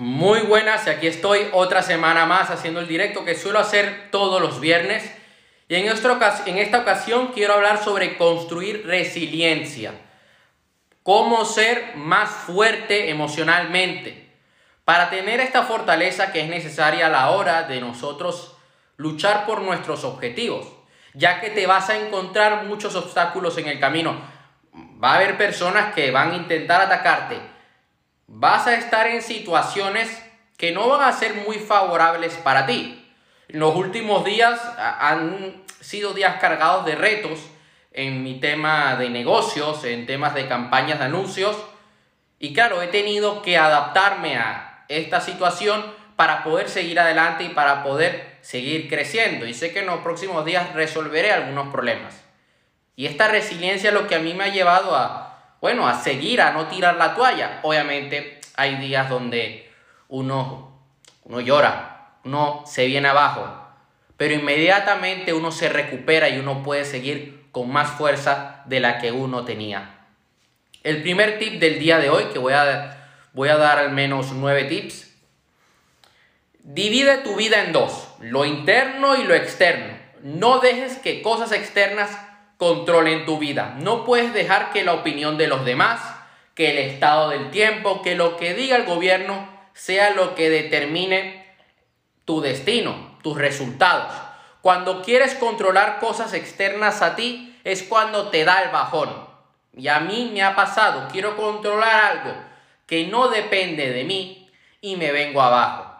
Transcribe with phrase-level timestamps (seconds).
[0.00, 4.60] Muy buenas, aquí estoy otra semana más haciendo el directo que suelo hacer todos los
[4.60, 5.12] viernes.
[5.66, 9.92] Y en, en esta ocasión quiero hablar sobre construir resiliencia.
[11.02, 14.30] Cómo ser más fuerte emocionalmente.
[14.84, 18.56] Para tener esta fortaleza que es necesaria a la hora de nosotros
[18.98, 20.68] luchar por nuestros objetivos.
[21.14, 24.14] Ya que te vas a encontrar muchos obstáculos en el camino.
[25.02, 27.57] Va a haber personas que van a intentar atacarte
[28.28, 30.22] vas a estar en situaciones
[30.56, 33.04] que no van a ser muy favorables para ti.
[33.48, 37.40] Los últimos días han sido días cargados de retos
[37.92, 41.56] en mi tema de negocios, en temas de campañas de anuncios.
[42.38, 47.82] Y claro, he tenido que adaptarme a esta situación para poder seguir adelante y para
[47.82, 49.46] poder seguir creciendo.
[49.46, 52.22] Y sé que en los próximos días resolveré algunos problemas.
[52.94, 55.27] Y esta resiliencia es lo que a mí me ha llevado a,
[55.60, 57.60] bueno, a seguir, a no tirar la toalla.
[57.62, 59.70] Obviamente hay días donde
[60.08, 60.80] uno,
[61.24, 63.46] uno llora, uno se viene abajo,
[64.16, 69.12] pero inmediatamente uno se recupera y uno puede seguir con más fuerza de la que
[69.12, 69.94] uno tenía.
[70.84, 74.32] El primer tip del día de hoy, que voy a, voy a dar al menos
[74.32, 75.12] nueve tips,
[76.62, 79.98] divide tu vida en dos, lo interno y lo externo.
[80.22, 82.10] No dejes que cosas externas
[82.58, 83.76] controlen tu vida.
[83.78, 86.00] No puedes dejar que la opinión de los demás,
[86.54, 91.46] que el estado del tiempo, que lo que diga el gobierno sea lo que determine
[92.24, 94.12] tu destino, tus resultados.
[94.60, 99.08] Cuando quieres controlar cosas externas a ti es cuando te da el bajón.
[99.76, 102.34] Y a mí me ha pasado, quiero controlar algo
[102.86, 105.94] que no depende de mí y me vengo abajo.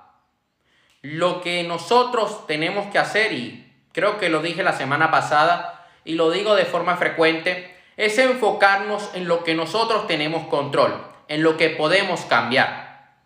[1.02, 5.77] Lo que nosotros tenemos que hacer, y creo que lo dije la semana pasada,
[6.08, 11.42] y lo digo de forma frecuente, es enfocarnos en lo que nosotros tenemos control, en
[11.42, 13.18] lo que podemos cambiar.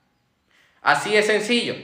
[0.80, 1.76] Así es sencillo.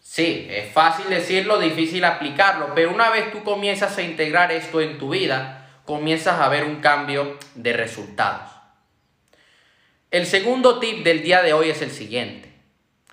[0.00, 4.98] Sí, es fácil decirlo, difícil aplicarlo, pero una vez tú comienzas a integrar esto en
[4.98, 8.50] tu vida, comienzas a ver un cambio de resultados.
[10.10, 12.52] El segundo tip del día de hoy es el siguiente.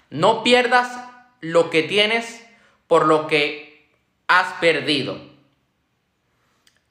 [0.09, 0.91] No pierdas
[1.39, 2.44] lo que tienes
[2.88, 3.91] por lo que
[4.28, 5.32] has perdido.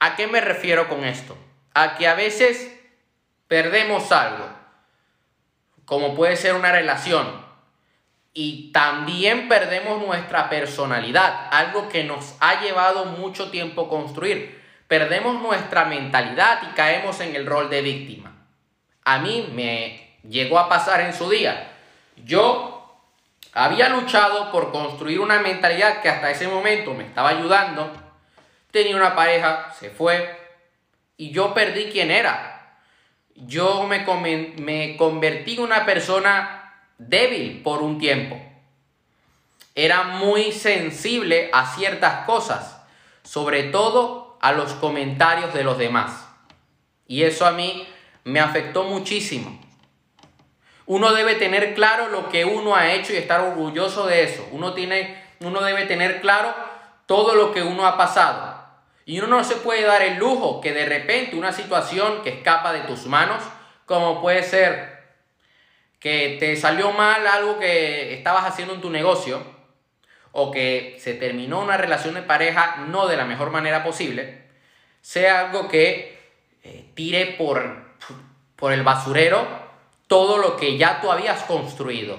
[0.02, 1.38] ¿A qué me refiero con esto?
[1.74, 2.76] A que a veces
[3.46, 4.48] perdemos algo,
[5.84, 7.24] como puede ser una relación,
[8.34, 14.60] y también perdemos nuestra personalidad, algo que nos ha llevado mucho tiempo construir.
[14.88, 18.48] Perdemos nuestra mentalidad y caemos en el rol de víctima.
[19.04, 21.74] A mí me llegó a pasar en su día.
[22.16, 23.06] Yo
[23.52, 28.01] había luchado por construir una mentalidad que hasta ese momento me estaba ayudando
[28.72, 30.42] tenía una pareja, se fue
[31.16, 32.80] y yo perdí quién era.
[33.34, 34.04] Yo me,
[34.56, 38.40] me convertí en una persona débil por un tiempo.
[39.74, 42.82] Era muy sensible a ciertas cosas,
[43.22, 46.28] sobre todo a los comentarios de los demás.
[47.06, 47.86] Y eso a mí
[48.24, 49.60] me afectó muchísimo.
[50.86, 54.46] Uno debe tener claro lo que uno ha hecho y estar orgulloso de eso.
[54.52, 56.54] Uno, tiene, uno debe tener claro
[57.06, 58.51] todo lo que uno ha pasado.
[59.04, 62.72] Y uno no se puede dar el lujo que de repente una situación que escapa
[62.72, 63.42] de tus manos,
[63.86, 65.02] como puede ser
[65.98, 69.42] que te salió mal algo que estabas haciendo en tu negocio,
[70.32, 74.42] o que se terminó una relación de pareja no de la mejor manera posible,
[75.00, 76.18] sea algo que
[76.62, 77.84] eh, tire por,
[78.56, 79.46] por el basurero
[80.06, 82.18] todo lo que ya tú habías construido.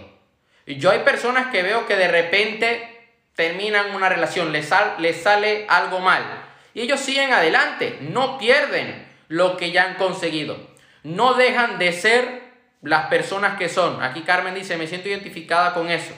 [0.65, 5.99] Yo hay personas que veo que de repente terminan una relación, les, les sale algo
[5.99, 10.57] mal y ellos siguen adelante, no pierden lo que ya han conseguido.
[11.03, 12.41] No dejan de ser
[12.81, 14.01] las personas que son.
[14.01, 16.13] Aquí Carmen dice, me siento identificada con eso.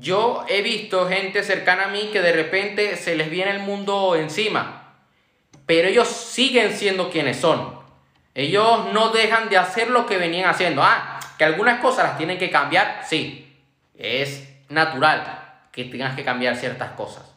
[0.00, 4.16] Yo he visto gente cercana a mí que de repente se les viene el mundo
[4.16, 4.94] encima,
[5.66, 7.80] pero ellos siguen siendo quienes son.
[8.34, 10.82] Ellos no dejan de hacer lo que venían haciendo.
[10.82, 13.54] Ah, que algunas cosas las tienen que cambiar, sí,
[13.96, 17.31] es natural que tengas que cambiar ciertas cosas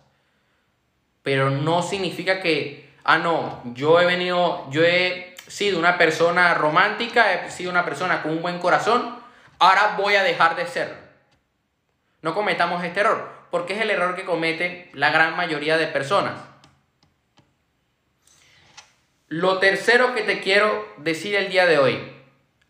[1.25, 7.33] pero no significa que, ah, no, yo he venido, yo he sido una persona romántica,
[7.33, 9.17] he sido una persona con un buen corazón,
[9.57, 10.95] ahora voy a dejar de ser.
[12.21, 16.39] No cometamos este error, porque es el error que comete la gran mayoría de personas.
[19.27, 21.99] Lo tercero que te quiero decir el día de hoy,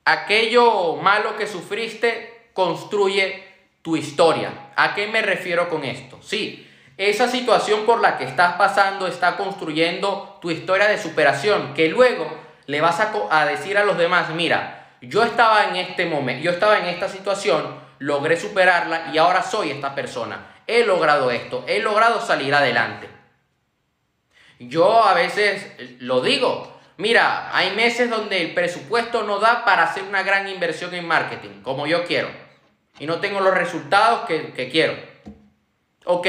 [0.06, 3.44] aquello malo que sufriste construye
[3.82, 4.72] tu historia.
[4.78, 6.20] ¿A qué me refiero con esto?
[6.22, 6.65] Sí,
[6.98, 12.26] esa situación por la que estás pasando está construyendo tu historia de superación, que luego
[12.68, 16.80] le vas a, decir a los demás, mira, yo estaba en este momento, yo estaba
[16.80, 20.54] en esta situación, logré superarla y ahora soy esta persona.
[20.68, 23.10] He logrado esto, he logrado salir adelante.
[24.58, 30.04] Yo a veces lo digo, mira, hay meses donde el presupuesto no da para hacer
[30.04, 32.30] una gran inversión en marketing, como yo quiero,
[33.00, 34.96] y no tengo los resultados que, que quiero.
[36.06, 36.28] Ok,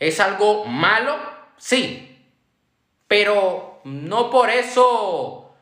[0.00, 1.16] ¿es algo malo?
[1.56, 2.18] Sí,
[3.06, 5.54] pero no por eso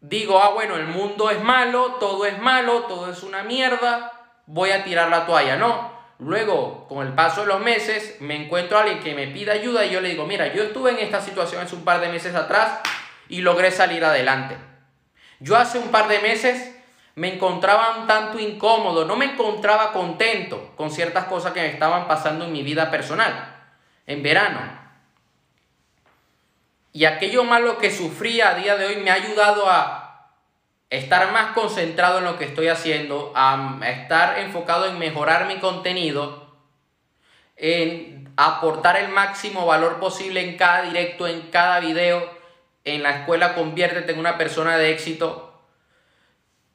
[0.00, 4.72] digo, ah, bueno, el mundo es malo, todo es malo, todo es una mierda, voy
[4.72, 5.56] a tirar la toalla.
[5.56, 5.92] No,
[6.24, 9.84] Luego, con el paso de los meses, me encuentro a alguien que me pide ayuda
[9.84, 12.36] y yo le digo, mira, yo estuve en esta situación hace un par de meses
[12.36, 12.78] atrás
[13.28, 14.56] y logré salir adelante.
[15.40, 16.71] Yo hace un par de meses
[17.14, 22.08] me encontraba un tanto incómodo, no me encontraba contento con ciertas cosas que me estaban
[22.08, 23.56] pasando en mi vida personal,
[24.06, 24.60] en verano.
[26.92, 30.02] Y aquello malo que sufría a día de hoy me ha ayudado a
[30.90, 36.54] estar más concentrado en lo que estoy haciendo, a estar enfocado en mejorar mi contenido,
[37.56, 42.28] en aportar el máximo valor posible en cada directo, en cada video,
[42.84, 45.51] en la escuela conviértete en una persona de éxito,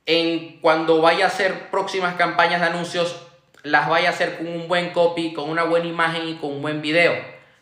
[0.07, 3.21] en cuando vaya a hacer próximas campañas de anuncios,
[3.61, 6.61] las vaya a hacer con un buen copy, con una buena imagen y con un
[6.61, 7.13] buen video.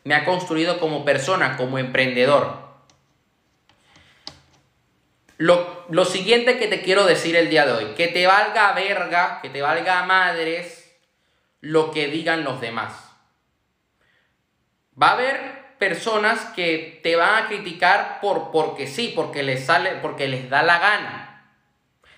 [0.04, 2.64] Me ha construido como persona, como emprendedor.
[5.38, 9.50] Lo, siguiente que te quiero decir el día de hoy, que te valga verga, que
[9.50, 10.96] te valga madres
[11.62, 12.94] lo que digan los demás.
[15.02, 19.96] Va a haber personas que te van a criticar por porque sí, porque les sale,
[20.02, 21.25] porque les da la gana.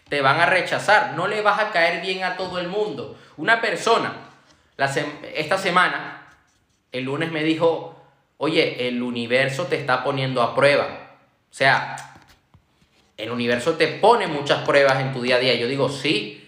[0.09, 3.17] Te van a rechazar, no le vas a caer bien a todo el mundo.
[3.37, 4.13] Una persona
[5.35, 6.27] esta semana,
[6.91, 8.01] el lunes me dijo,
[8.37, 10.87] "Oye, el universo te está poniendo a prueba."
[11.49, 11.95] O sea,
[13.17, 15.55] el universo te pone muchas pruebas en tu día a día.
[15.55, 16.47] Yo digo, sí,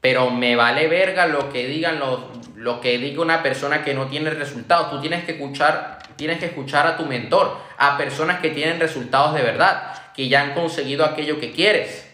[0.00, 2.20] pero me vale verga lo que digan los,
[2.54, 4.90] lo que diga una persona que no tiene resultados.
[4.90, 9.34] Tú tienes que escuchar, tienes que escuchar a tu mentor, a personas que tienen resultados
[9.34, 12.08] de verdad, que ya han conseguido aquello que quieres.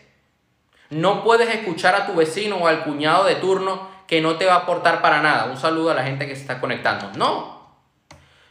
[0.90, 4.54] No puedes escuchar a tu vecino o al cuñado de turno que no te va
[4.54, 5.46] a aportar para nada.
[5.46, 7.10] Un saludo a la gente que se está conectando.
[7.16, 7.56] No.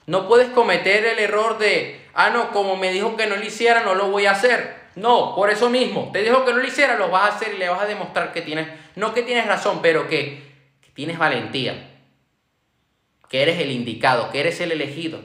[0.05, 3.81] No puedes cometer el error de ah, no, como me dijo que no lo hiciera,
[3.81, 4.85] no lo voy a hacer.
[4.95, 7.57] No, por eso mismo, te dijo que no lo hiciera, lo vas a hacer y
[7.57, 10.41] le vas a demostrar que tienes, no que tienes razón, pero que,
[10.81, 11.91] que tienes valentía,
[13.27, 15.19] que eres el indicado, que eres el elegido.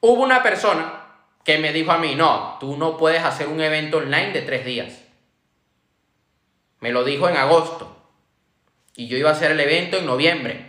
[0.00, 1.03] Hubo una persona
[1.44, 4.64] que me dijo a mí, no, tú no puedes hacer un evento online de tres
[4.64, 5.02] días.
[6.80, 7.90] Me lo dijo en agosto.
[8.96, 10.66] Y yo iba a hacer el evento en noviembre.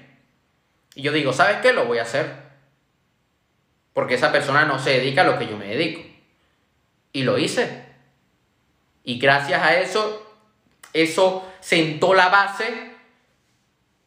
[0.93, 1.73] Y yo digo, ¿sabes qué?
[1.73, 2.45] Lo voy a hacer
[3.95, 6.01] porque esa persona no se dedica a lo que yo me dedico.
[7.13, 7.85] Y lo hice.
[9.05, 10.21] Y gracias a eso,
[10.91, 12.91] eso sentó la base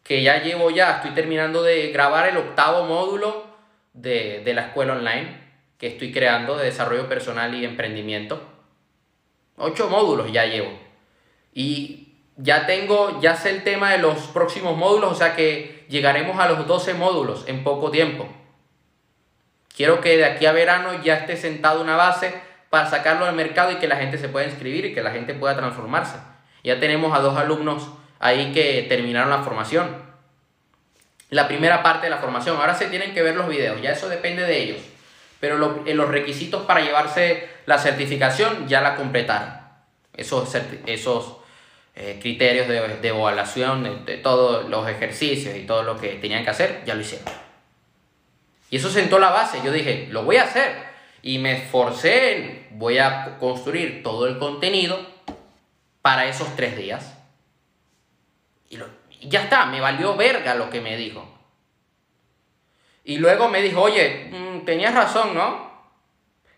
[0.03, 3.47] que ya llevo ya, estoy terminando de grabar el octavo módulo
[3.95, 5.48] de, de la escuela online
[5.79, 8.43] que estoy creando de desarrollo personal y emprendimiento.
[9.57, 10.71] Ocho módulos ya llevo.
[11.55, 16.39] Y ya tengo, ya sé el tema de los próximos módulos, o sea que llegaremos
[16.39, 18.29] a los 12 módulos en poco tiempo.
[19.75, 22.35] Quiero que de aquí a verano ya esté sentado una base
[22.71, 25.35] para sacarlo al mercado y que la gente se pueda inscribir y que la gente
[25.35, 26.19] pueda transformarse.
[26.65, 30.09] Ya tenemos a dos alumnos ahí que terminaron la formación.
[31.31, 32.57] La primera parte de la formación.
[32.57, 34.79] Ahora se tienen que ver los videos, ya eso depende de ellos.
[35.41, 39.51] Pero eh, los requisitos para llevarse la certificación ya la completaron.
[40.15, 40.53] Esos,
[40.87, 41.37] esos
[41.95, 46.51] eh, criterios de, de evaluación, de todos los ejercicios y todo lo que tenían que
[46.51, 47.33] hacer, ya lo hicieron.
[48.71, 49.61] Y eso sentó la base.
[49.65, 50.89] Yo dije, lo voy a hacer.
[51.23, 54.99] Y me esforcé en, voy a construir todo el contenido
[56.03, 57.17] para esos tres días.
[58.71, 58.79] Y,
[59.23, 61.38] ya está, me valió verga lo que me dijo.
[63.09, 65.69] Y luego me dijo, oye, mm, tenías razón, ¿no?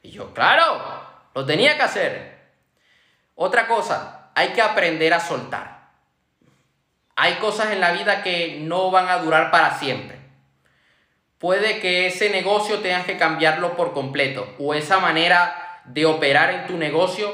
[0.03, 0.83] Y yo, claro,
[1.35, 2.41] lo tenía que hacer.
[3.37, 5.91] Otra cosa, hay que aprender a soltar.
[7.15, 10.21] Hay cosas en la vida que no van a durar para siempre
[11.41, 16.67] puede que ese negocio tengas que cambiarlo por completo o esa manera de operar en
[16.67, 17.33] tu negocio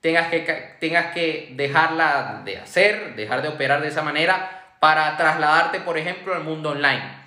[0.00, 5.80] tengas que, tengas que dejarla de hacer, dejar de operar de esa manera para trasladarte,
[5.80, 7.17] por ejemplo, al mundo online,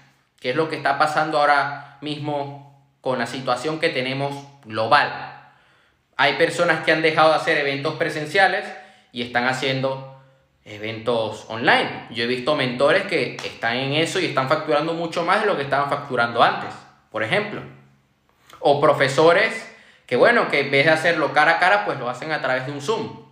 [0.41, 5.53] que es lo que está pasando ahora mismo con la situación que tenemos global.
[6.17, 8.65] Hay personas que han dejado de hacer eventos presenciales
[9.11, 10.19] y están haciendo
[10.65, 12.07] eventos online.
[12.09, 15.55] Yo he visto mentores que están en eso y están facturando mucho más de lo
[15.55, 16.73] que estaban facturando antes,
[17.11, 17.61] por ejemplo.
[18.59, 19.69] O profesores
[20.07, 22.65] Que bueno, que en vez de hacerlo cara a cara, pues lo hacen a través
[22.65, 23.25] de un Zoom.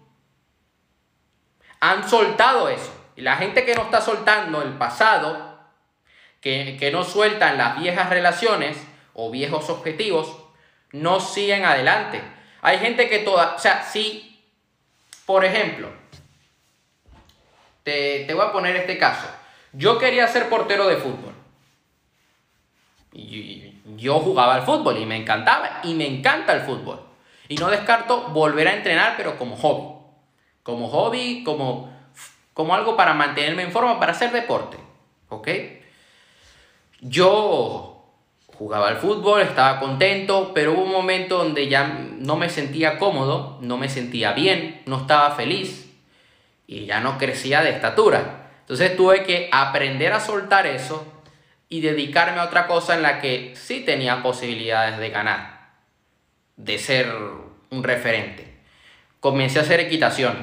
[1.82, 2.94] Han soltado eso.
[3.18, 5.49] Y la gente que no está soltando el pasado,
[6.42, 8.78] que, que no sueltan las viejas relaciones
[9.14, 10.36] o viejos objetivos,
[10.92, 12.22] no siguen adelante.
[12.62, 14.42] Hay gente que toda, o sea, si,
[15.26, 15.90] por ejemplo,
[17.84, 19.28] te, te voy a poner este caso.
[19.74, 21.34] Yo quería ser portero de fútbol.
[23.14, 27.02] Y yo jugaba al fútbol y me encantaba y me encanta el fútbol.
[27.48, 29.96] Y no descarto volver a entrenar, pero como hobby.
[30.64, 31.92] Como hobby, como,
[32.54, 34.78] como algo para mantenerme en forma, para hacer deporte.
[35.30, 35.48] ¿Ok?
[37.02, 37.90] Yo
[38.60, 41.88] jugaba al fútbol, estaba contento, pero hubo un momento donde ya
[42.18, 45.90] no me sentía cómodo, no me sentía bien, no estaba feliz
[46.68, 48.52] y ya no crecía de estatura.
[48.62, 51.06] Entonces tuve que aprender a soltar eso
[51.70, 55.72] y dedicarme a otra cosa en la que sí tenía posibilidades de ganar,
[56.58, 57.12] de ser
[57.70, 58.58] un referente.
[59.20, 60.36] Comencé a hacer equitación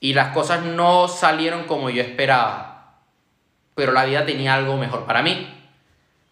[0.00, 2.73] y las cosas no salieron como yo esperaba,
[3.74, 5.52] pero la vida tenía algo mejor para mí.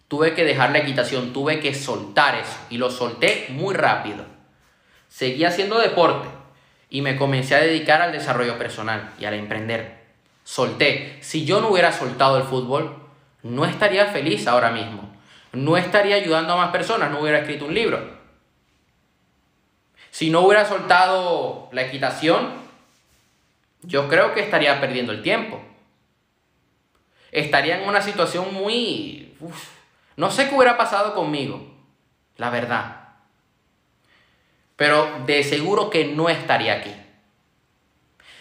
[0.08, 4.24] Tuve que dejar la equitación, tuve que soltar eso y lo solté muy rápido.
[5.08, 6.28] Seguí haciendo deporte
[6.90, 10.02] y me comencé a dedicar al desarrollo personal y al emprender
[10.44, 11.18] solté.
[11.20, 12.96] Si yo no hubiera soltado el fútbol,
[13.42, 15.10] no estaría feliz ahora mismo.
[15.52, 18.00] No estaría ayudando a más personas, no hubiera escrito un libro.
[20.10, 22.52] Si no hubiera soltado la equitación,
[23.82, 25.62] yo creo que estaría perdiendo el tiempo.
[27.32, 29.34] Estaría en una situación muy...
[30.16, 31.66] no sé qué hubiera pasado conmigo,
[32.36, 33.08] la verdad.
[34.76, 36.94] Pero de seguro que no estaría aquí.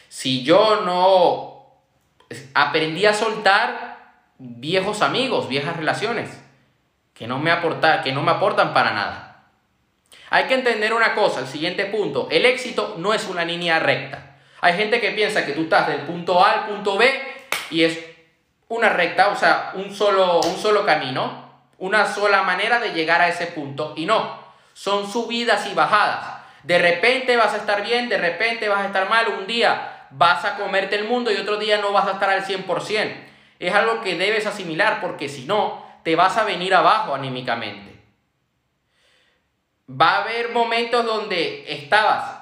[0.10, 1.52] Si yo no
[2.54, 6.30] aprendí a soltar viejos amigos, viejas relaciones,
[7.14, 9.48] que no me, aportan, que no me aportan para nada.
[10.30, 14.38] Hay que entender una cosa, el siguiente punto, el éxito no es una línea recta.
[14.60, 17.10] Hay gente que piensa que tú estás del punto A al punto B
[17.70, 18.11] y es
[18.72, 23.28] una recta, o sea, un solo, un solo camino, una sola manera de llegar a
[23.28, 24.40] ese punto y no,
[24.74, 26.42] son subidas y bajadas.
[26.64, 30.46] De repente vas a estar bien, de repente vas a estar mal, un día vas
[30.46, 33.14] a comerte el mundo y otro día no vas a estar al 100%.
[33.60, 38.00] Es algo que debes asimilar porque si no, te vas a venir abajo anímicamente.
[39.90, 42.40] Va a haber momentos donde estabas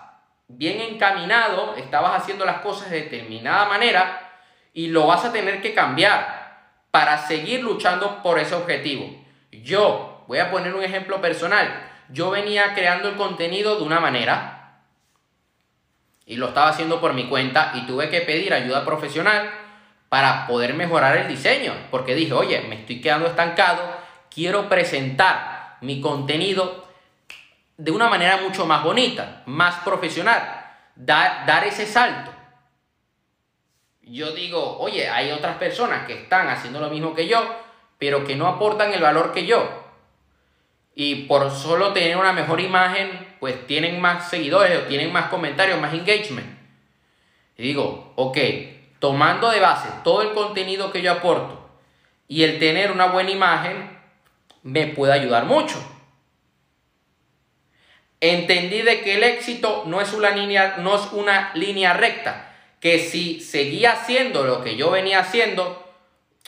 [0.47, 4.28] bien encaminado, estabas haciendo las cosas de determinada manera
[4.73, 6.39] y lo vas a tener que cambiar
[6.91, 9.09] para seguir luchando por ese objetivo.
[9.51, 14.59] Yo, voy a poner un ejemplo personal, yo venía creando el contenido de una manera,
[16.25, 19.49] y lo estaba haciendo por mi cuenta y tuve que pedir ayuda profesional
[20.09, 23.81] para poder mejorar el diseño, porque dije, oye, me estoy quedando estancado,
[24.29, 26.87] quiero presentar mi contenido
[27.77, 32.31] de una manera mucho más bonita, más profesional, dar, dar ese salto.
[34.09, 37.43] Yo digo, oye, hay otras personas que están haciendo lo mismo que yo,
[37.97, 39.89] pero que no aportan el valor que yo
[41.01, 45.79] y por solo tener una mejor imagen, pues tienen más seguidores o tienen más comentarios,
[45.79, 46.59] más engagement.
[47.57, 48.37] Y digo, ok,
[48.99, 51.69] tomando de base todo el contenido que yo aporto
[52.27, 53.97] y el tener una buena imagen,
[54.63, 55.77] me puede ayudar mucho.
[58.19, 62.99] Entendí de que el éxito no es una línea, no es una línea recta, que
[62.99, 65.85] si seguía haciendo lo que yo venía haciendo,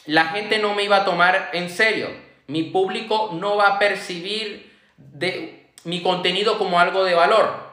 [0.06, 2.10] la gente no me iba a tomar en serio
[2.52, 7.72] mi público no va a percibir de, mi contenido como algo de valor.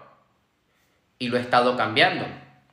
[1.19, 2.25] Y lo he estado cambiando.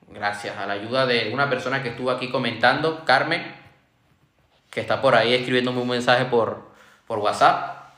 [0.10, 3.56] Gracias a la ayuda de una persona que estuvo aquí comentando, Carmen,
[4.70, 6.70] que está por ahí escribiéndome un mensaje por,
[7.08, 7.90] por WhatsApp.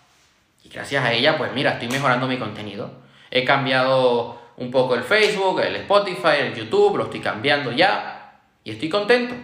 [0.63, 2.91] Y gracias a ella, pues mira, estoy mejorando mi contenido.
[3.29, 8.41] He cambiado un poco el Facebook, el Spotify, el YouTube, lo estoy cambiando ya.
[8.63, 9.35] Y estoy contento.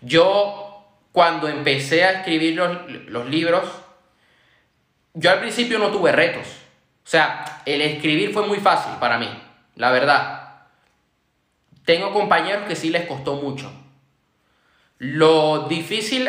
[0.00, 3.68] Yo cuando empecé a escribir los, libros,
[5.14, 6.46] yo al principio no tuve retos.
[6.46, 9.28] O sea, el escribir fue muy fácil para mí,
[9.74, 10.66] la verdad.
[11.84, 13.72] Tengo compañeros que sí les costó mucho.
[14.98, 16.28] Lo difícil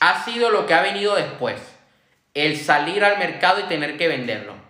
[0.00, 1.60] ha sido lo que ha venido después.
[2.32, 4.67] El salir al mercado y tener que venderlo.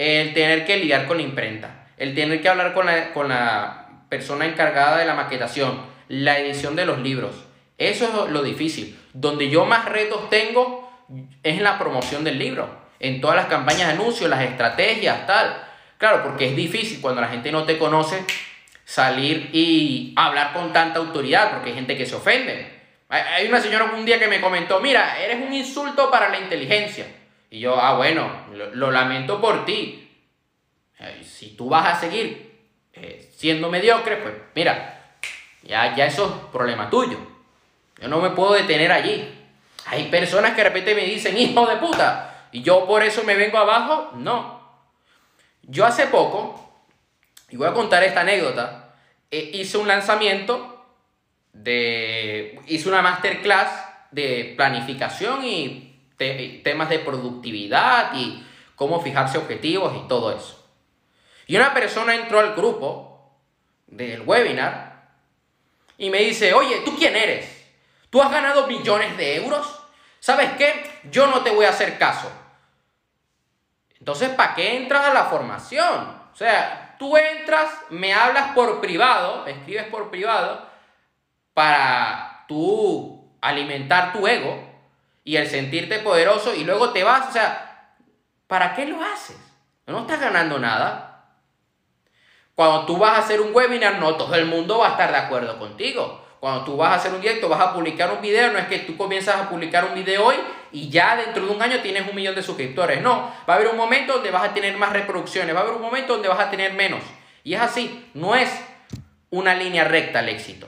[0.00, 1.86] El tener que lidiar con la imprenta.
[1.96, 5.80] El tener que hablar con la, con la persona encargada de la maquetación.
[6.08, 9.00] La edición de los libros eso es lo difícil.
[9.14, 10.92] Donde yo más retos tengo
[11.42, 12.68] es en la promoción del libro,
[13.00, 15.64] en todas las campañas de anuncios, las estrategias, tal.
[15.96, 18.22] Claro, porque es difícil cuando la gente no te conoce
[18.84, 22.80] salir y hablar con tanta autoridad, porque hay gente que se ofende.
[23.08, 27.06] Hay una señora un día que me comentó, mira, eres un insulto para la inteligencia.
[27.50, 30.08] Y yo, ah, bueno, lo, lamento por ti.
[31.00, 32.58] Eh, si tú vas a seguir
[32.92, 35.16] eh, siendo mediocre, pues mira,
[35.62, 37.18] ya, ya eso es problema tuyo.
[38.00, 39.28] Yo no me puedo detener allí.
[39.86, 43.34] Hay personas que de repente me dicen, hijo de puta, y yo por eso me
[43.34, 44.12] vengo abajo.
[44.14, 44.60] No.
[45.62, 46.72] Yo hace poco,
[47.48, 48.94] y voy a contar esta anécdota,
[49.30, 50.86] eh, hice un lanzamiento
[51.52, 52.60] de.
[52.66, 55.89] Hice una masterclass de planificación y
[56.62, 58.46] temas de productividad y
[58.76, 60.56] cómo fijarse objetivos y todo eso.
[61.46, 63.32] Y una persona entró al grupo
[63.86, 65.08] del webinar
[65.98, 67.66] y me dice, oye, ¿tú quién eres?
[68.10, 69.80] ¿Tú has ganado millones de euros?
[70.20, 71.00] ¿Sabes qué?
[71.10, 72.30] Yo no te voy a hacer caso.
[73.98, 76.20] Entonces, ¿para qué entras a la formación?
[76.32, 80.68] O sea, tú entras, me hablas por privado, me escribes por privado,
[81.54, 84.69] para tú alimentar tu ego
[85.30, 87.28] y el sentirte poderoso y luego te vas.
[87.28, 87.94] O sea,
[88.48, 89.36] ¿para qué lo haces?
[89.86, 91.36] No estás ganando nada.
[92.56, 95.18] Cuando tú vas a hacer un webinar, no todo el mundo va a estar de
[95.18, 96.20] acuerdo contigo.
[96.40, 98.80] Cuando tú vas a hacer un directo, vas a publicar un video, no es que
[98.80, 100.34] tú comienzas a publicar un video hoy
[100.72, 103.00] y ya dentro de un año tienes un millón de suscriptores.
[103.00, 105.76] No, va a haber un momento donde vas a tener más reproducciones, va a haber
[105.76, 107.04] un momento donde vas a tener menos.
[107.44, 108.50] Y es así, no es
[109.30, 110.66] una línea recta el éxito.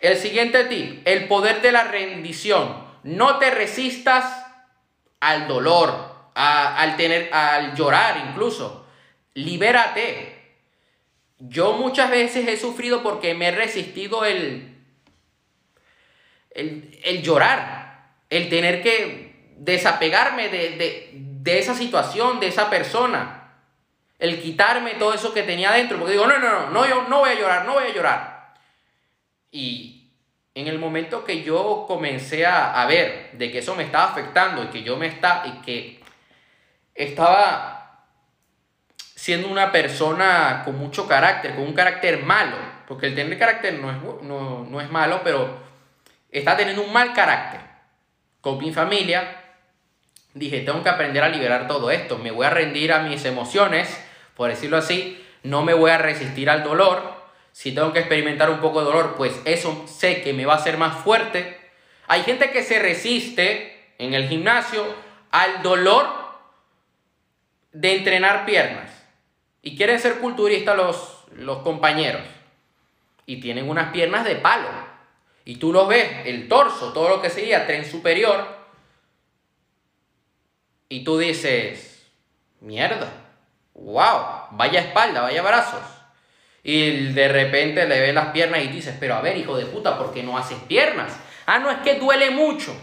[0.00, 2.89] El siguiente tip, el poder de la rendición.
[3.02, 4.46] No te resistas
[5.20, 8.86] al dolor, al, tener, al llorar incluso.
[9.34, 10.38] Libérate.
[11.38, 14.76] Yo muchas veces he sufrido porque me he resistido el,
[16.50, 23.54] el, llorar, el tener que desapegarme de, de, esa situación, de esa persona,
[24.18, 27.20] el quitarme todo eso que tenía dentro, porque digo, no, no, no, no, yo no
[27.20, 28.54] voy a llorar, no voy a llorar.
[29.50, 29.99] Y,
[30.54, 34.66] en el momento que yo comencé a, ver de que eso me estaba afectando y
[34.66, 36.00] que yo me está y que
[36.94, 38.06] estaba
[38.96, 42.56] siendo una persona con mucho carácter, con un carácter malo,
[42.88, 45.58] porque el tener carácter no es, no, es malo, pero
[46.30, 47.60] está teniendo un mal carácter.
[48.40, 49.36] Con mi familia,
[50.34, 54.02] dije, tengo que aprender a liberar todo esto, me voy a rendir a mis emociones,
[54.34, 57.19] por decirlo así, no me voy a resistir al dolor,
[57.52, 60.56] si tengo que experimentar un poco de dolor, pues eso sé que me va a
[60.56, 61.58] hacer más fuerte.
[62.06, 64.84] Hay gente que se resiste en el gimnasio
[65.30, 66.06] al dolor
[67.72, 68.90] de entrenar piernas.
[69.62, 72.22] Y quieren ser culturistas los, los compañeros.
[73.26, 74.68] Y tienen unas piernas de palo.
[75.44, 78.46] Y tú los ves, el torso, todo lo que sería tren superior.
[80.88, 82.06] Y tú dices,
[82.60, 83.12] mierda,
[83.74, 85.99] wow, vaya espalda, vaya brazos.
[86.62, 89.96] Y de repente le ves las piernas y dices, pero a ver, hijo de puta,
[89.96, 91.16] ¿por qué no haces piernas?
[91.46, 92.76] Ah, no, es que duele mucho.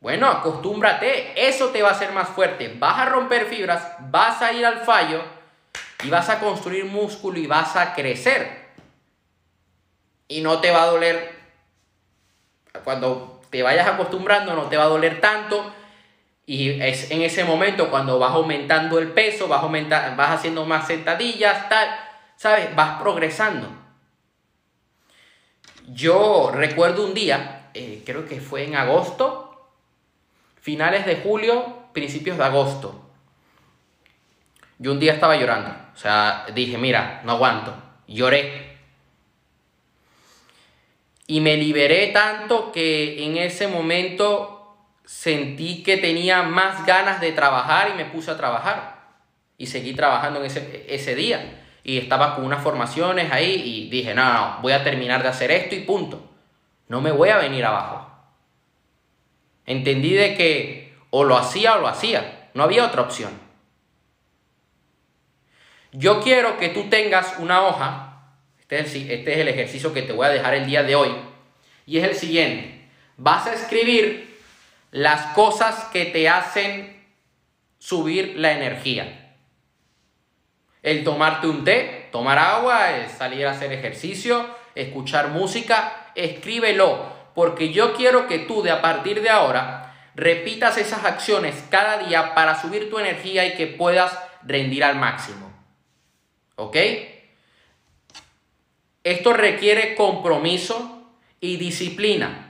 [0.00, 2.74] Bueno, acostúmbrate, eso te va a hacer más fuerte.
[2.78, 5.22] Vas a romper fibras, vas a ir al fallo
[6.02, 8.66] y vas a construir músculo y vas a crecer.
[10.28, 11.36] Y no te va a doler,
[12.82, 15.72] cuando te vayas acostumbrando, no te va a doler tanto.
[16.46, 20.86] Y es en ese momento cuando vas aumentando el peso, vas, aumentando, vas haciendo más
[20.86, 22.05] sentadillas, tal
[22.36, 22.74] ¿sabes?
[22.76, 23.68] Vas progresando.
[25.88, 29.70] Yo recuerdo un día, eh, creo que fue en agosto,
[30.60, 33.02] finales de julio, principios de agosto.
[34.78, 37.74] Yo un día estaba llorando, o sea, dije, mira, no aguanto,
[38.06, 38.76] lloré.
[41.28, 47.90] Y me liberé tanto que en ese momento sentí que tenía más ganas de trabajar
[47.90, 48.96] y me puse a trabajar.
[49.56, 54.12] Y seguí trabajando en ese, ese día y estaba con unas formaciones ahí y dije,
[54.12, 56.28] no, no, voy a terminar de hacer esto y punto.
[56.88, 58.10] No me voy a venir abajo.
[59.66, 63.30] Entendí de que o lo hacía o lo hacía, no había otra opción.
[65.92, 70.02] Yo quiero que tú tengas una hoja, este es, el, este es el ejercicio que
[70.02, 71.14] te voy a dejar el día de hoy,
[71.86, 72.88] y es el siguiente.
[73.16, 74.40] Vas a escribir
[74.90, 77.06] las cosas que te hacen
[77.78, 79.25] subir la energía
[80.86, 84.46] el tomarte un té, tomar agua, el salir a hacer ejercicio,
[84.76, 91.04] escuchar música, escríbelo, porque yo quiero que tú de a partir de ahora repitas esas
[91.04, 95.52] acciones cada día para subir tu energía y que puedas rendir al máximo.
[96.54, 96.76] ¿Ok?
[99.02, 102.45] Esto requiere compromiso y disciplina.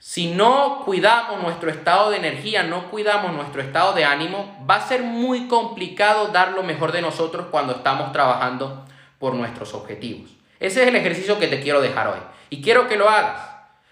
[0.00, 4.88] Si no cuidamos nuestro estado de energía, no cuidamos nuestro estado de ánimo, va a
[4.88, 8.86] ser muy complicado dar lo mejor de nosotros cuando estamos trabajando
[9.18, 10.30] por nuestros objetivos.
[10.58, 12.18] Ese es el ejercicio que te quiero dejar hoy.
[12.48, 13.42] Y quiero que lo hagas,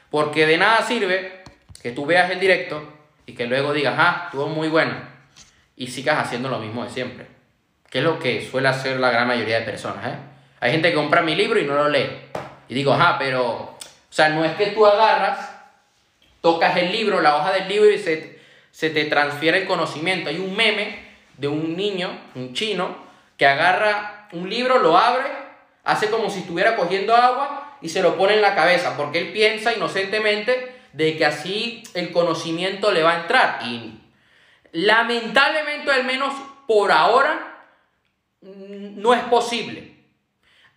[0.08, 1.44] porque de nada sirve
[1.82, 2.82] que tú veas el directo
[3.26, 4.94] y que luego digas, ah, estuvo muy bueno,
[5.76, 7.26] y sigas haciendo lo mismo de siempre.
[7.90, 10.16] Que es lo que suele hacer la gran mayoría de personas, ¿eh?
[10.60, 12.08] Hay gente que compra mi libro y no lo lee.
[12.70, 15.57] Y digo, ah, pero, o sea, no es que tú agarras,
[16.40, 18.38] tocas el libro, la hoja del libro y se,
[18.72, 20.30] te transfiere el conocimiento.
[20.30, 22.96] Hay un meme de un niño, un chino,
[23.36, 25.26] que agarra un libro, lo abre,
[25.84, 29.32] hace como si estuviera cogiendo agua y se lo pone en la cabeza, porque él
[29.32, 33.60] piensa inocentemente de que así el conocimiento le va a entrar.
[33.64, 34.00] Y
[34.72, 36.34] lamentablemente, al menos
[36.66, 37.64] por ahora,
[38.40, 39.96] no es posible.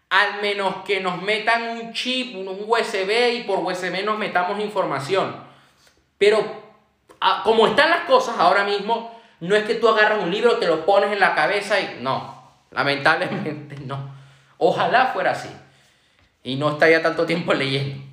[0.10, 5.51] Al menos que nos metan un chip, un USB y por USB nos metamos información.
[6.22, 6.46] Pero
[7.44, 10.86] como están las cosas ahora mismo, no es que tú agarras un libro, te lo
[10.86, 14.14] pones en la cabeza y no, lamentablemente no.
[14.60, 15.50] Ojalá fuera así.
[16.44, 18.04] Y no estaría tanto tiempo leyendo.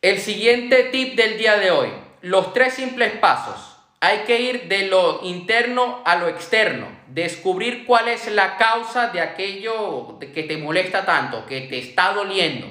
[0.00, 1.88] El siguiente tip del día de hoy.
[2.20, 3.76] Los tres simples pasos.
[3.98, 6.86] Hay que ir de lo interno a lo externo.
[7.08, 12.68] Descubrir cuál es la causa de aquello que te molesta tanto, que te está doliendo.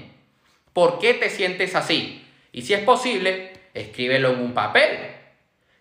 [0.71, 2.22] ¿Por qué te sientes así?
[2.53, 4.99] Y si es posible, escríbelo en un papel.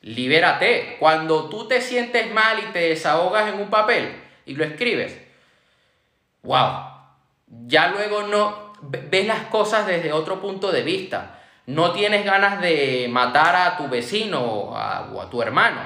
[0.01, 0.97] Libérate.
[0.99, 4.13] Cuando tú te sientes mal y te desahogas en un papel
[4.47, 5.17] y lo escribes,
[6.43, 6.87] wow,
[7.47, 11.39] ya luego no ves las cosas desde otro punto de vista.
[11.67, 15.81] No tienes ganas de matar a tu vecino o a, tu hermano.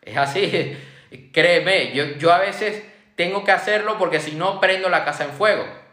[0.00, 0.78] Es así,
[1.32, 2.82] créeme, yo, yo a veces
[3.16, 5.83] tengo que hacerlo porque si no prendo la casa en fuego.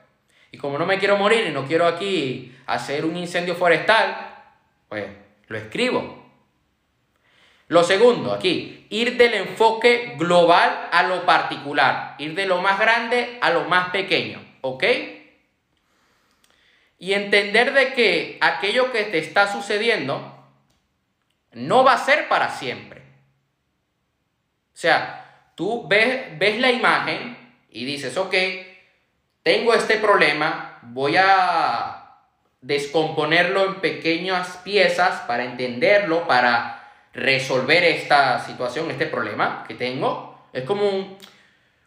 [0.51, 4.43] Y como no me quiero morir y no quiero aquí hacer un incendio forestal,
[4.89, 5.07] pues
[5.47, 6.21] lo escribo.
[7.69, 13.37] Lo segundo, aquí, ir del enfoque global a lo particular, ir de lo más grande
[13.39, 14.83] a lo más pequeño, ¿ok?
[16.99, 20.37] Y entender de que aquello que te está sucediendo
[21.53, 23.01] no va a ser para siempre.
[24.73, 27.37] O sea, tú ves, ves la imagen
[27.69, 28.35] y dices, ok,
[29.43, 32.01] tengo este problema, voy a
[32.61, 40.47] descomponerlo en pequeñas piezas para entenderlo, para resolver esta situación, este problema que tengo.
[40.53, 41.17] Es como,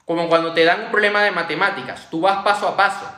[0.05, 3.09] como cuando te dan un problema de matemáticas, tú vas paso a paso.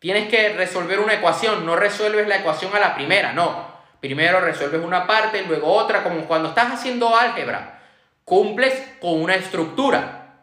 [0.00, 3.72] Tienes que resolver una ecuación, no resuelves la ecuación a la primera, no.
[4.00, 7.80] Primero resuelves una parte, luego otra, como cuando estás haciendo álgebra.
[8.24, 10.34] Cumples con una estructura.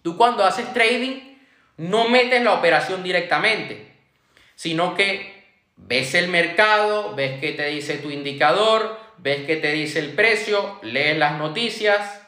[0.00, 1.33] Tú cuando haces trading
[1.76, 3.94] no metes la operación directamente
[4.54, 5.44] sino que
[5.76, 10.78] ves el mercado, ves qué te dice tu indicador, ves qué te dice el precio,
[10.82, 12.22] lees las noticias,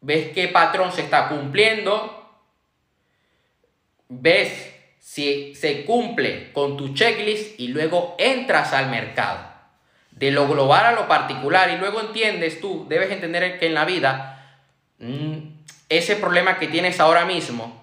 [0.00, 2.18] ves qué patrón se está cumpliendo,
[4.08, 9.50] ves si se cumple con tu checklist y luego entras al mercado.
[10.10, 13.84] De lo global a lo particular y luego entiendes tú, debes entender que en la
[13.84, 14.60] vida
[14.98, 15.38] mm,
[15.88, 17.81] ese problema que tienes ahora mismo,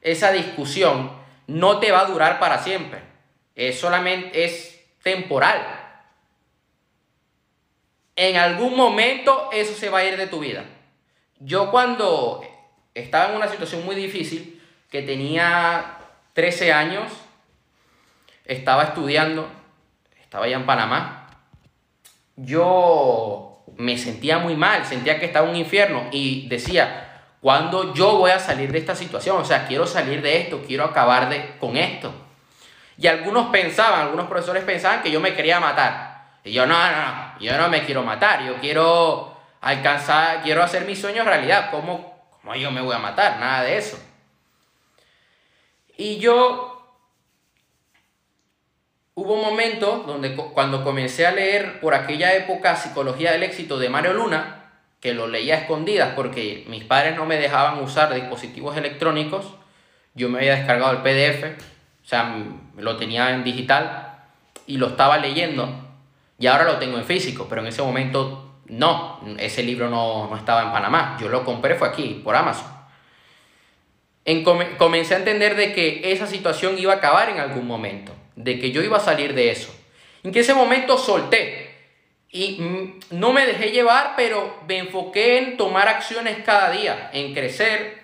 [0.00, 1.12] esa discusión,
[1.46, 3.00] no te va a durar para siempre.
[3.54, 5.80] Es solamente es temporal.
[8.16, 10.64] En algún momento eso se va a ir de tu vida.
[11.38, 12.42] Yo cuando
[12.94, 15.98] estaba en una situación muy difícil, que tenía
[16.34, 17.12] 13 años,
[18.44, 19.48] estaba estudiando,
[20.20, 21.28] estaba allá en Panamá,
[22.36, 27.09] yo me sentía muy mal, sentía que estaba en un infierno y decía,
[27.40, 29.38] ¿Cuándo yo voy a salir de esta situación?
[29.38, 32.12] O sea, quiero salir de esto, quiero acabar de, con esto.
[32.98, 36.38] Y algunos pensaban, algunos profesores pensaban que yo me quería matar.
[36.44, 40.84] Y yo, no, no, no, yo no me quiero matar, yo quiero alcanzar, quiero hacer
[40.84, 41.70] mis sueños realidad.
[41.70, 43.38] ¿Cómo, cómo yo me voy a matar?
[43.40, 43.98] Nada de eso.
[45.96, 46.94] Y yo,
[49.14, 53.88] hubo un momento donde cuando comencé a leer por aquella época Psicología del Éxito de
[53.88, 54.59] Mario Luna,
[55.00, 59.46] que lo leía a escondidas porque mis padres no me dejaban usar dispositivos electrónicos.
[60.14, 61.44] Yo me había descargado el PDF,
[62.04, 62.36] o sea,
[62.76, 64.18] lo tenía en digital
[64.66, 65.68] y lo estaba leyendo.
[66.38, 70.36] Y ahora lo tengo en físico, pero en ese momento no, ese libro no, no
[70.36, 71.16] estaba en Panamá.
[71.20, 72.66] Yo lo compré, fue aquí, por Amazon.
[74.24, 74.44] En,
[74.76, 78.70] comencé a entender de que esa situación iba a acabar en algún momento, de que
[78.70, 79.74] yo iba a salir de eso.
[80.22, 81.69] En que ese momento solté,
[82.32, 87.34] y mm, no me dejé llevar, pero me enfoqué en tomar acciones cada día, en
[87.34, 88.00] crecer,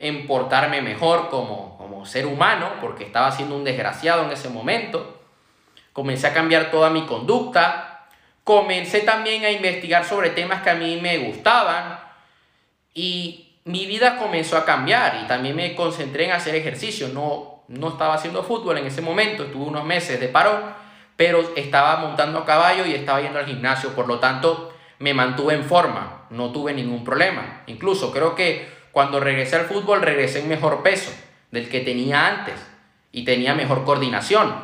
[0.00, 5.20] en portarme mejor como, como ser humano, porque estaba siendo un desgraciado en ese momento.
[5.92, 8.06] Comencé a cambiar toda mi conducta.
[8.44, 12.00] Comencé también a investigar sobre temas que a mí me gustaban.
[12.94, 17.08] Y mi vida comenzó a cambiar y también me concentré en hacer ejercicio.
[17.08, 20.87] No, no estaba haciendo fútbol en ese momento, estuve unos meses de parón
[21.18, 25.54] pero estaba montando a caballo y estaba yendo al gimnasio, por lo tanto me mantuve
[25.54, 27.64] en forma, no tuve ningún problema.
[27.66, 31.10] Incluso creo que cuando regresé al fútbol regresé en mejor peso
[31.50, 32.54] del que tenía antes
[33.10, 34.54] y tenía mejor coordinación.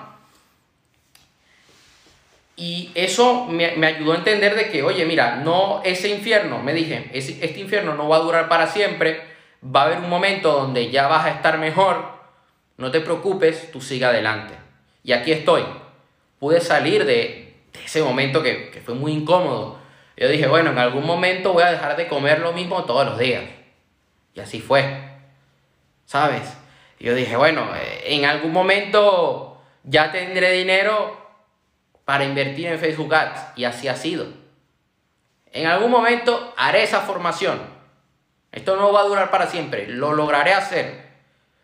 [2.55, 6.73] Y eso me, me, ayudó a entender de que, oye, mira, no ese infierno, me
[6.73, 9.25] dije, este infierno no va a durar para siempre,
[9.65, 12.13] va a haber un momento donde ya vas a estar mejor,
[12.77, 14.55] no te preocupes, tú sigue adelante.
[15.03, 15.65] Y aquí estoy.
[16.39, 19.79] Pude salir de, ese momento que, que fue muy incómodo.
[20.17, 23.19] Yo dije, bueno, en algún momento voy a dejar de comer lo mismo todos los
[23.19, 23.45] días.
[24.35, 24.85] Y así fue.
[26.05, 26.43] ¿Sabes?
[27.01, 31.21] Yo dije, bueno, eh, en algún momento ya tendré dinero
[32.05, 33.41] para invertir en Facebook Ads.
[33.57, 34.27] Y así ha sido.
[35.53, 37.61] En algún momento haré esa formación.
[38.53, 39.87] Esto no va a durar para siempre.
[39.89, 41.05] Lo lograré hacer.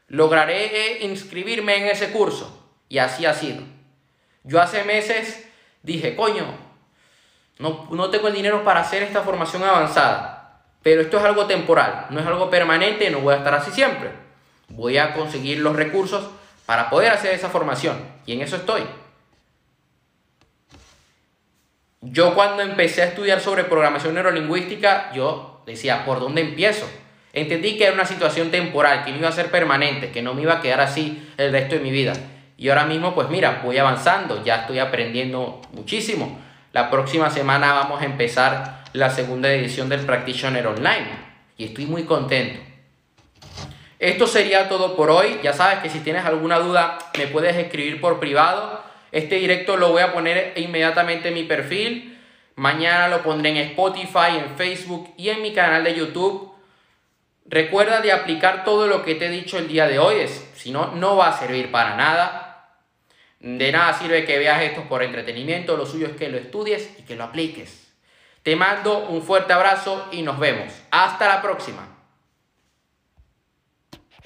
[0.08, 2.68] Lograré inscribirme en ese curso.
[2.88, 3.62] Y así ha sido.
[4.44, 5.46] Yo hace meses
[5.82, 6.46] dije, coño,
[7.58, 10.62] no, no tengo el dinero para hacer esta formación avanzada.
[10.82, 14.10] Pero esto es algo temporal, no es algo permanente, no voy a estar así siempre.
[14.68, 16.30] Voy a conseguir los recursos
[16.64, 17.98] para poder hacer esa formación.
[18.24, 18.82] Y en eso estoy.
[22.00, 26.88] Yo cuando empecé a estudiar sobre programación neurolingüística, yo decía, ¿por dónde empiezo?
[27.34, 30.42] Entendí que era una situación temporal, que no iba a ser permanente, que no me
[30.42, 32.14] iba a quedar así el resto de mi vida.
[32.60, 36.38] Y ahora mismo, pues mira, voy avanzando, ya estoy aprendiendo muchísimo.
[36.74, 41.06] La próxima semana vamos a empezar la segunda edición del Practitioner Online
[41.56, 42.60] y estoy muy contento.
[43.98, 45.38] Esto sería todo por hoy.
[45.42, 48.82] Ya sabes que si tienes alguna duda me puedes escribir por privado.
[49.10, 52.18] Este directo lo voy a poner inmediatamente en mi perfil.
[52.56, 56.52] Mañana lo pondré en Spotify, en Facebook y en mi canal de YouTube.
[57.46, 60.28] Recuerda de aplicar todo lo que te he dicho el día de hoy.
[60.54, 62.48] Si no, no va a servir para nada.
[63.40, 65.76] De nada sirve que veas esto por entretenimiento.
[65.76, 67.90] Lo suyo es que lo estudies y que lo apliques.
[68.42, 70.72] Te mando un fuerte abrazo y nos vemos.
[70.90, 71.99] Hasta la próxima.